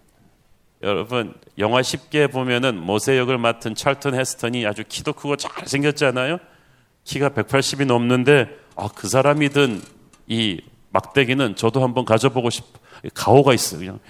여러분 0.82 1.34
영화 1.58 1.82
쉽게 1.82 2.26
보면은 2.26 2.76
모세 2.76 3.16
역을 3.16 3.38
맡은 3.38 3.74
찰턴 3.74 4.14
헤스턴이 4.14 4.66
아주 4.66 4.84
키도 4.86 5.14
크고 5.14 5.36
잘 5.36 5.66
생겼잖아요. 5.66 6.38
키가 7.04 7.30
180이 7.30 7.86
넘는데 7.86 8.48
아, 8.76 8.88
그 8.94 9.08
사람이 9.08 9.50
든 9.50 9.82
이 10.32 10.60
막대기는 10.90 11.56
저도 11.56 11.82
한번 11.82 12.04
가져보고 12.04 12.50
싶. 12.50 12.64
가오가 13.14 13.52
있어요. 13.52 13.78
그냥 13.78 14.00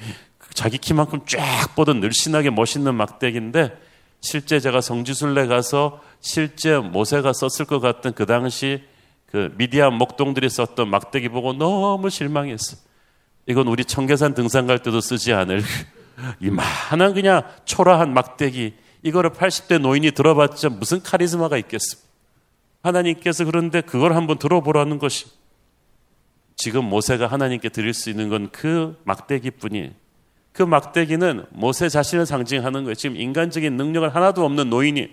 자기 0.54 0.78
키만큼 0.78 1.20
쫙 1.26 1.74
뻗은 1.74 2.00
늘씬하게 2.00 2.50
멋있는 2.50 2.94
막대기인데 2.94 3.76
실제 4.20 4.60
제가 4.60 4.80
성지순례 4.80 5.46
가서 5.46 6.00
실제 6.20 6.76
모세가 6.76 7.32
썼을 7.32 7.66
것 7.66 7.80
같은 7.80 8.12
그 8.12 8.26
당시 8.26 8.84
그 9.26 9.52
미디안 9.56 9.94
목동들이 9.94 10.48
썼던 10.50 10.88
막대기 10.88 11.30
보고 11.30 11.52
너무 11.54 12.10
실망했어. 12.10 12.76
이건 13.46 13.66
우리 13.66 13.84
청계산 13.84 14.34
등산 14.34 14.66
갈 14.66 14.78
때도 14.78 15.00
쓰지 15.00 15.32
않을 15.32 15.62
이만한 16.40 17.14
그냥 17.14 17.42
초라한 17.64 18.12
막대기 18.14 18.74
이거를 19.02 19.30
80대 19.30 19.78
노인이 19.80 20.12
들어봤자 20.12 20.68
무슨 20.68 21.02
카리스마가 21.02 21.56
있겠습니까? 21.58 22.11
하나님께서 22.82 23.44
그런데 23.44 23.80
그걸 23.80 24.14
한번 24.14 24.38
들어보라는 24.38 24.98
것이 24.98 25.26
지금 26.56 26.84
모세가 26.84 27.26
하나님께 27.26 27.68
드릴 27.70 27.94
수 27.94 28.10
있는 28.10 28.28
건 28.28 28.48
그 28.52 29.00
막대기뿐이에요. 29.04 29.90
그 30.52 30.62
막대기는 30.62 31.46
모세 31.50 31.88
자신을 31.88 32.26
상징하는 32.26 32.84
거예요. 32.84 32.94
지금 32.94 33.16
인간적인 33.16 33.76
능력을 33.76 34.14
하나도 34.14 34.44
없는 34.44 34.68
노인이 34.68 35.08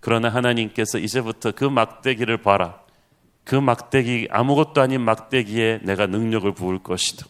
그러나 0.00 0.28
하나님께서 0.30 0.98
이제부터 0.98 1.52
그 1.52 1.64
막대기를 1.64 2.38
봐라. 2.38 2.80
그 3.44 3.54
막대기 3.54 4.28
아무것도 4.30 4.80
아닌 4.80 5.02
막대기에 5.02 5.80
내가 5.82 6.06
능력을 6.06 6.50
부을 6.52 6.78
것이다. 6.78 7.26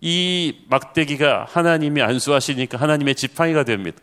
이 0.00 0.64
막대기가 0.68 1.46
하나님이 1.48 2.02
안수하시니까 2.02 2.78
하나님의 2.78 3.14
지팡이가 3.14 3.64
됩니다. 3.64 3.98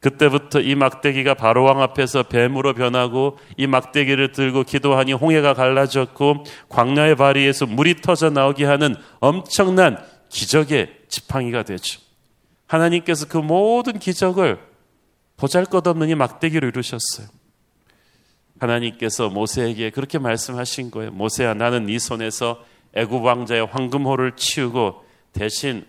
그때부터 0.00 0.60
이 0.60 0.74
막대기가 0.74 1.34
바로왕 1.34 1.80
앞에서 1.82 2.24
뱀으로 2.24 2.74
변하고 2.74 3.38
이 3.56 3.66
막대기를 3.66 4.32
들고 4.32 4.62
기도하니 4.62 5.12
홍해가 5.12 5.54
갈라졌고 5.54 6.44
광야의 6.68 7.16
바리에서 7.16 7.66
물이 7.66 8.02
터져 8.02 8.30
나오게 8.30 8.64
하는 8.64 8.94
엄청난 9.20 9.98
기적의 10.28 10.92
지팡이가 11.08 11.62
되죠. 11.62 12.00
하나님께서 12.66 13.26
그 13.26 13.38
모든 13.38 13.98
기적을 13.98 14.58
보잘것없는 15.36 16.08
이 16.08 16.14
막대기로 16.14 16.68
이루셨어요. 16.68 17.28
하나님께서 18.58 19.28
모세에게 19.28 19.90
그렇게 19.90 20.18
말씀하신 20.18 20.90
거예요. 20.90 21.10
모세야 21.10 21.54
나는 21.54 21.86
네 21.86 21.98
손에서 21.98 22.64
애굽 22.94 23.22
왕자의 23.22 23.66
황금호를 23.66 24.36
치우고 24.36 25.04
대신 25.32 25.86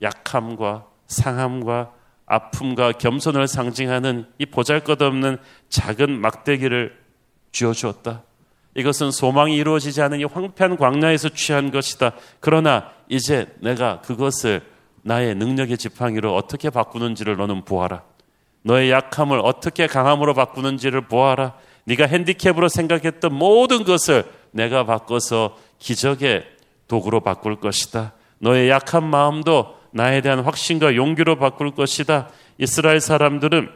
약함과 0.00 0.86
상함과 1.08 1.92
아픔과 2.34 2.92
겸손을 2.92 3.46
상징하는 3.46 4.26
이 4.38 4.46
보잘것없는 4.46 5.38
작은 5.68 6.20
막대기를 6.20 6.96
쥐어주었다. 7.52 8.22
이것은 8.76 9.10
소망이 9.12 9.56
이루어지지 9.56 10.02
않은 10.02 10.20
이 10.20 10.24
황폐한 10.24 10.76
광야에서 10.76 11.28
취한 11.30 11.70
것이다. 11.70 12.12
그러나 12.40 12.90
이제 13.08 13.46
내가 13.60 14.00
그것을 14.00 14.62
나의 15.02 15.34
능력의 15.36 15.78
지팡이로 15.78 16.34
어떻게 16.34 16.70
바꾸는지를 16.70 17.36
너는 17.36 17.64
보아라. 17.64 18.02
너의 18.62 18.90
약함을 18.90 19.40
어떻게 19.44 19.86
강함으로 19.86 20.34
바꾸는지를 20.34 21.02
보아라. 21.02 21.54
네가 21.84 22.06
핸디캡으로 22.06 22.68
생각했던 22.68 23.32
모든 23.32 23.84
것을 23.84 24.24
내가 24.50 24.84
바꿔서 24.84 25.56
기적의 25.78 26.46
도구로 26.88 27.20
바꿀 27.20 27.60
것이다. 27.60 28.14
너의 28.38 28.70
약한 28.70 29.04
마음도 29.04 29.76
나에 29.94 30.20
대한 30.20 30.40
확신과 30.40 30.96
용기로 30.96 31.36
바꿀 31.38 31.70
것이다. 31.70 32.28
이스라엘 32.58 33.00
사람들은 33.00 33.70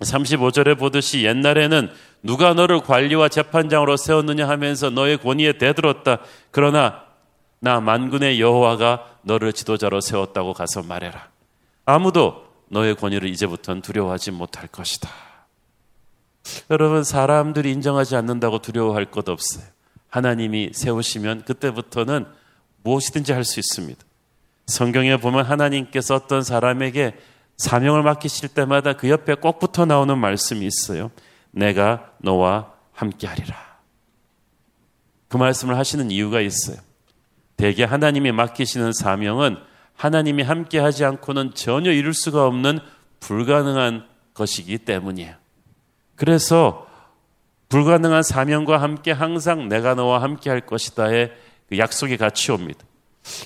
35절에 0.00 0.78
보듯이 0.78 1.24
옛날에는 1.24 1.90
누가 2.22 2.52
너를 2.52 2.80
관리와 2.80 3.30
재판장으로 3.30 3.96
세웠느냐 3.96 4.46
하면서 4.46 4.90
너의 4.90 5.16
권위에 5.16 5.54
대들었다. 5.56 6.18
그러나 6.50 7.04
나 7.60 7.80
만군의 7.80 8.40
여호와가 8.40 9.06
너를 9.22 9.54
지도자로 9.54 10.02
세웠다고 10.02 10.52
가서 10.52 10.82
말해라. 10.82 11.28
아무도 11.86 12.46
너의 12.68 12.94
권위를 12.94 13.28
이제부터는 13.30 13.80
두려워하지 13.80 14.32
못할 14.32 14.66
것이다. 14.66 15.08
여러분 16.70 17.04
사람들이 17.04 17.70
인정하지 17.72 18.16
않는다고 18.16 18.58
두려워할 18.58 19.06
것 19.06 19.28
없어요. 19.30 19.64
하나님이 20.10 20.72
세우시면 20.74 21.44
그때부터는 21.44 22.26
무엇이든지 22.82 23.32
할 23.32 23.44
수 23.44 23.60
있습니다. 23.60 24.04
성경에 24.66 25.16
보면 25.16 25.44
하나님께서 25.44 26.14
어떤 26.14 26.42
사람에게 26.42 27.16
사명을 27.56 28.02
맡기실 28.02 28.48
때마다 28.50 28.94
그 28.94 29.08
옆에 29.08 29.34
꼭 29.34 29.58
붙어 29.58 29.84
나오는 29.84 30.16
말씀이 30.16 30.66
있어요. 30.66 31.10
내가 31.50 32.12
너와 32.18 32.72
함께 32.92 33.26
하리라. 33.26 33.56
그 35.28 35.36
말씀을 35.36 35.76
하시는 35.76 36.10
이유가 36.10 36.40
있어요. 36.40 36.76
대개 37.56 37.84
하나님이 37.84 38.32
맡기시는 38.32 38.92
사명은 38.92 39.56
하나님이 39.94 40.42
함께 40.42 40.78
하지 40.78 41.04
않고는 41.04 41.54
전혀 41.54 41.92
이룰 41.92 42.14
수가 42.14 42.46
없는 42.46 42.80
불가능한 43.20 44.06
것이기 44.34 44.78
때문이에요. 44.78 45.34
그래서 46.16 46.86
불가능한 47.68 48.22
사명과 48.22 48.82
함께 48.82 49.12
항상 49.12 49.68
내가 49.68 49.94
너와 49.94 50.22
함께 50.22 50.50
할 50.50 50.60
것이다의 50.60 51.32
그 51.68 51.78
약속이 51.78 52.16
같이 52.16 52.52
옵니다. 52.52 52.84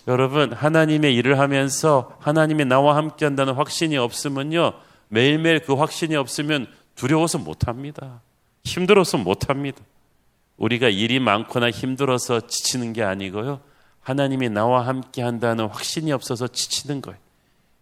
여러분, 0.09 0.53
하나님의 0.53 1.15
일을 1.17 1.39
하면서 1.39 2.17
하나님이 2.21 2.65
나와 2.65 2.97
함께 2.97 3.25
한다는 3.25 3.55
확신이 3.55 3.97
없으면요, 3.97 4.73
매일매일 5.09 5.61
그 5.61 5.75
확신이 5.75 6.17
없으면 6.17 6.67
두려워서 6.95 7.39
못 7.39 7.69
합니다. 7.69 8.21
힘들어서 8.65 9.19
못 9.19 9.49
합니다. 9.49 9.79
우리가 10.57 10.89
일이 10.89 11.21
많거나 11.21 11.71
힘들어서 11.71 12.47
지치는 12.47 12.93
게 12.93 13.03
아니고요. 13.03 13.61
하나님이 14.01 14.49
나와 14.49 14.87
함께 14.87 15.23
한다는 15.23 15.67
확신이 15.67 16.13
없어서 16.13 16.49
지치는 16.49 17.03
거예요. 17.03 17.19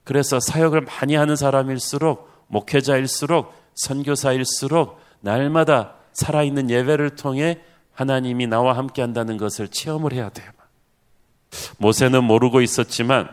그래서 0.02 0.40
사역을 0.40 0.83
많이 0.83 1.14
하는 1.14 1.37
사람일수록, 1.37 2.46
목회자일수록, 2.48 3.54
선교사일수록, 3.74 5.00
날마다 5.20 5.94
살아있는 6.12 6.70
예배를 6.70 7.16
통해 7.16 7.61
하나님이 7.92 8.46
나와 8.46 8.76
함께 8.76 9.00
한다는 9.00 9.37
것을 9.37 9.68
체험을 9.68 10.12
해야 10.12 10.28
돼요. 10.28 10.50
모세는 11.79 12.25
모르고 12.25 12.61
있었지만 12.61 13.29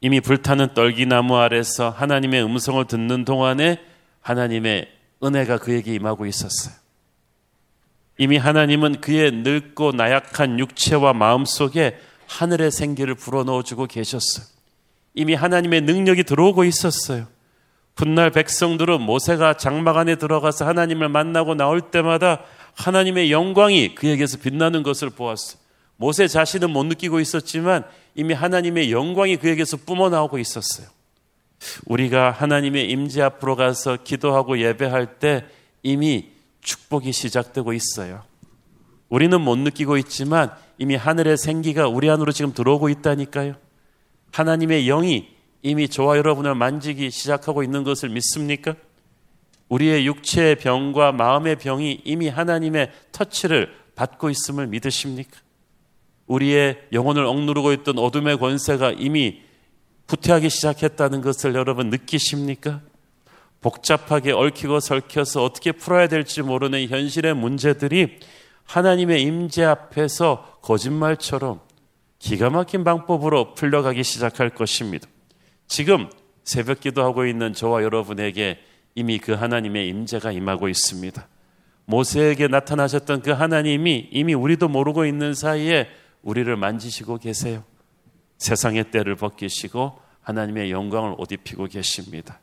이미 0.00 0.20
불타는 0.20 0.74
떨기나무 0.74 1.36
아래서 1.36 1.90
하나님의 1.90 2.44
음성을 2.44 2.84
듣는 2.86 3.24
동안에 3.24 3.80
하나님의 4.20 4.88
은혜가 5.22 5.58
그에게 5.58 5.94
임하고 5.94 6.26
있었어요. 6.26 6.74
이미 8.18 8.36
하나님은 8.36 9.00
그의 9.00 9.30
늙고 9.30 9.92
나약한 9.92 10.58
육체와 10.58 11.12
마음 11.12 11.44
속에 11.44 11.98
하늘의 12.26 12.70
생기를 12.70 13.14
불어넣어 13.14 13.62
주고 13.62 13.86
계셨어요. 13.86 14.46
이미 15.14 15.34
하나님의 15.34 15.82
능력이 15.82 16.24
들어오고 16.24 16.64
있었어요. 16.64 17.26
훗날 17.96 18.30
백성들은 18.30 19.00
모세가 19.00 19.56
장막 19.56 19.96
안에 19.96 20.16
들어가서 20.16 20.66
하나님을 20.66 21.08
만나고 21.08 21.54
나올 21.54 21.80
때마다 21.90 22.42
하나님의 22.74 23.32
영광이 23.32 23.94
그에게서 23.94 24.38
빛나는 24.38 24.82
것을 24.82 25.10
보았어요. 25.10 25.65
모세 25.96 26.28
자신은 26.28 26.70
못 26.70 26.84
느끼고 26.84 27.20
있었지만 27.20 27.84
이미 28.14 28.34
하나님의 28.34 28.92
영광이 28.92 29.36
그에게서 29.36 29.78
뿜어나오고 29.78 30.38
있었어요. 30.38 30.88
우리가 31.86 32.30
하나님의 32.30 32.90
임재 32.90 33.22
앞으로 33.22 33.56
가서 33.56 33.96
기도하고 34.02 34.58
예배할 34.58 35.18
때 35.18 35.46
이미 35.82 36.30
축복이 36.60 37.12
시작되고 37.12 37.72
있어요. 37.72 38.24
우리는 39.08 39.40
못 39.40 39.56
느끼고 39.56 39.96
있지만 39.98 40.50
이미 40.78 40.96
하늘의 40.96 41.38
생기가 41.38 41.88
우리 41.88 42.10
안으로 42.10 42.32
지금 42.32 42.52
들어오고 42.52 42.88
있다니까요. 42.88 43.54
하나님의 44.32 44.86
영이 44.86 45.28
이미 45.62 45.88
저와 45.88 46.18
여러분을 46.18 46.54
만지기 46.54 47.10
시작하고 47.10 47.62
있는 47.62 47.84
것을 47.84 48.10
믿습니까? 48.10 48.74
우리의 49.68 50.06
육체의 50.06 50.56
병과 50.56 51.12
마음의 51.12 51.56
병이 51.56 52.02
이미 52.04 52.28
하나님의 52.28 52.92
터치를 53.12 53.74
받고 53.94 54.30
있음을 54.30 54.66
믿으십니까? 54.66 55.45
우리의 56.26 56.88
영혼을 56.92 57.24
억누르고 57.24 57.72
있던 57.72 57.98
어둠의 57.98 58.38
권세가 58.38 58.92
이미 58.92 59.42
후퇴하기 60.08 60.48
시작했다는 60.50 61.20
것을 61.20 61.54
여러분 61.54 61.90
느끼십니까? 61.90 62.80
복잡하게 63.60 64.32
얽히고 64.32 64.80
설켜서 64.80 65.42
어떻게 65.42 65.72
풀어야 65.72 66.08
될지 66.08 66.42
모르는 66.42 66.86
현실의 66.88 67.34
문제들이 67.34 68.18
하나님의 68.64 69.22
임재 69.22 69.64
앞에서 69.64 70.58
거짓말처럼 70.62 71.60
기가 72.18 72.50
막힌 72.50 72.84
방법으로 72.84 73.54
풀려가기 73.54 74.02
시작할 74.02 74.50
것입니다. 74.50 75.08
지금 75.66 76.08
새벽 76.44 76.80
기도하고 76.80 77.26
있는 77.26 77.52
저와 77.52 77.82
여러분에게 77.82 78.58
이미 78.94 79.18
그 79.18 79.32
하나님의 79.32 79.88
임재가 79.88 80.32
임하고 80.32 80.68
있습니다. 80.68 81.28
모세에게 81.84 82.48
나타나셨던 82.48 83.22
그 83.22 83.30
하나님이 83.30 84.08
이미 84.10 84.34
우리도 84.34 84.68
모르고 84.68 85.06
있는 85.06 85.34
사이에 85.34 85.88
우리를 86.22 86.54
만지시고 86.56 87.18
계세요. 87.18 87.64
세상의 88.38 88.90
때를 88.90 89.16
벗기시고 89.16 89.98
하나님의 90.22 90.70
영광을 90.70 91.14
옷 91.18 91.32
입히고 91.32 91.66
계십니다. 91.66 92.40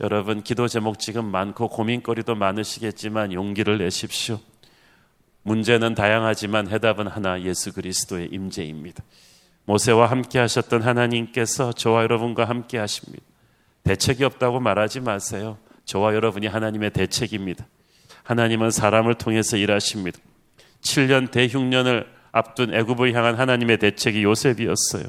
여러분 0.00 0.42
기도 0.42 0.68
제목 0.68 0.98
지금 0.98 1.24
많고 1.24 1.68
고민거리도 1.68 2.34
많으시겠지만 2.34 3.32
용기를 3.32 3.78
내십시오. 3.78 4.40
문제는 5.42 5.94
다양하지만 5.94 6.68
해답은 6.68 7.06
하나 7.06 7.40
예수 7.42 7.72
그리스도의 7.72 8.28
임재입니다. 8.32 9.02
모세와 9.64 10.06
함께 10.10 10.38
하셨던 10.38 10.82
하나님께서 10.82 11.72
저와 11.72 12.02
여러분과 12.02 12.44
함께 12.44 12.78
하십니다. 12.78 13.22
대책이 13.84 14.24
없다고 14.24 14.60
말하지 14.60 15.00
마세요. 15.00 15.58
저와 15.84 16.14
여러분이 16.14 16.46
하나님의 16.46 16.90
대책입니다. 16.90 17.66
하나님은 18.24 18.70
사람을 18.70 19.14
통해서 19.14 19.56
일하십니다. 19.56 20.18
7년 20.82 21.30
대흉년을 21.30 22.06
앞둔 22.38 22.72
애굽을 22.72 23.14
향한 23.14 23.34
하나님의 23.34 23.78
대책이 23.78 24.22
요셉이었어요. 24.22 25.04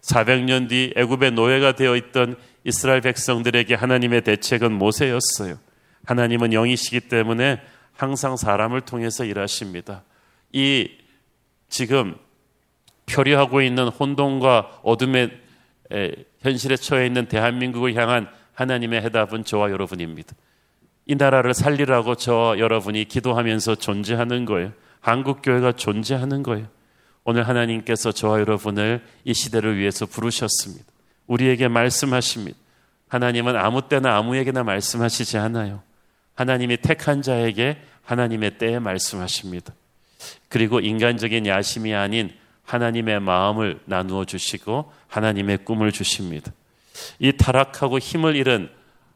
400년 0.00 0.68
뒤 0.68 0.92
애굽의 0.96 1.32
노예가 1.32 1.72
되어 1.72 1.96
있던 1.96 2.36
이스라엘 2.64 3.00
백성들에게 3.00 3.74
하나님의 3.74 4.22
대책은 4.22 4.72
모세였어요. 4.72 5.58
하나님은 6.04 6.52
영이시기 6.52 7.08
때문에 7.08 7.60
항상 7.92 8.36
사람을 8.36 8.82
통해서 8.82 9.24
일하십니다. 9.24 10.04
이 10.52 10.88
지금 11.68 12.14
표류하고 13.06 13.62
있는 13.62 13.88
혼돈과 13.88 14.80
어둠의 14.82 15.40
현실에 16.40 16.76
처해 16.76 17.06
있는 17.06 17.26
대한민국을 17.26 17.94
향한 17.94 18.28
하나님의 18.54 19.02
해답은 19.02 19.44
저와 19.44 19.70
여러분입니다. 19.70 20.34
이 21.06 21.14
나라를 21.14 21.54
살리라고 21.54 22.16
저 22.16 22.56
여러분이 22.58 23.04
기도하면서 23.04 23.76
존재하는 23.76 24.44
거예요. 24.44 24.72
한국 25.06 25.40
교회가 25.40 25.72
존재하는 25.72 26.42
거예요. 26.42 26.66
오늘 27.22 27.46
하나님께서 27.46 28.10
저와 28.10 28.40
여러분을 28.40 29.04
이 29.24 29.34
시대를 29.34 29.78
위해서 29.78 30.04
부르셨습니다. 30.04 30.84
우리에게 31.28 31.68
말씀하십니다. 31.68 32.58
하나님은 33.06 33.56
아무 33.56 33.88
때나 33.88 34.16
아무에게나 34.16 34.64
말씀하시지 34.64 35.38
않아요. 35.38 35.82
하나님이 36.34 36.78
택한 36.78 37.22
자에게 37.22 37.80
하나님의 38.02 38.58
때에 38.58 38.80
말씀하십니다. 38.80 39.72
그리고 40.48 40.80
인간적인 40.80 41.46
야심이 41.46 41.94
아닌 41.94 42.32
하나님의 42.64 43.20
마음을 43.20 43.78
나누어 43.84 44.24
주시고 44.24 44.92
하나님의 45.06 45.58
꿈을 45.58 45.92
주십니다. 45.92 46.50
이 47.20 47.30
타락하고 47.30 48.00
힘을 48.00 48.34
잃은 48.34 48.70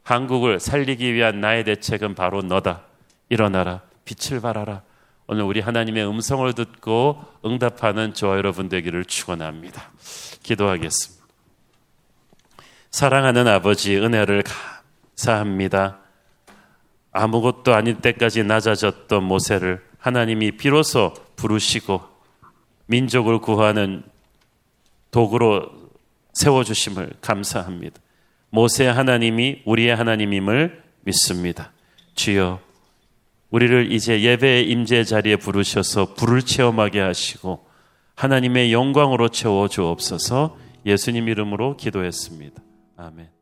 한국을 0.04 0.60
살리기 0.60 1.14
위한 1.14 1.40
나의 1.40 1.64
대책은 1.64 2.14
바로 2.14 2.42
너다. 2.42 2.82
일어나라. 3.28 3.80
빛을 4.04 4.40
발하라. 4.40 4.82
오늘 5.32 5.44
우리 5.44 5.60
하나님의 5.60 6.08
음성을 6.08 6.52
듣고 6.54 7.24
응답하는 7.44 8.14
저와 8.14 8.36
여러분 8.36 8.68
되기를 8.68 9.04
축원합니다. 9.04 9.92
기도하겠습니다. 10.42 11.24
사랑하는 12.90 13.46
아버지 13.46 13.96
은혜를 13.96 14.42
감사합니다. 15.14 16.00
아무것도 17.12 17.72
아닌 17.72 18.00
때까지 18.00 18.42
낮아졌던 18.42 19.22
모세를 19.22 19.86
하나님이 19.98 20.56
비로소 20.56 21.14
부르시고 21.36 22.02
민족을 22.86 23.38
구하는 23.38 24.02
도구로 25.12 25.70
세워 26.32 26.64
주심을 26.64 27.12
감사합니다. 27.20 28.00
모세 28.48 28.88
하나님이 28.88 29.62
우리의 29.64 29.94
하나님임을 29.94 30.82
믿습니다. 31.02 31.70
주여, 32.16 32.58
우리를 33.50 33.92
이제 33.92 34.22
예배의 34.22 34.70
임재 34.70 35.04
자리에 35.04 35.36
부르셔서 35.36 36.14
불을 36.14 36.42
체험하게 36.42 37.00
하시고 37.00 37.66
하나님의 38.14 38.72
영광으로 38.72 39.28
채워 39.28 39.68
주옵소서 39.68 40.56
예수님 40.86 41.28
이름으로 41.28 41.76
기도했습니다. 41.76 42.62
아멘. 42.96 43.39